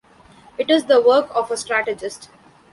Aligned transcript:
It 0.57 0.71
is 0.71 0.85
the 0.85 0.99
work 0.99 1.27
of 1.35 1.51
a 1.51 1.57
strategist. 1.57 2.31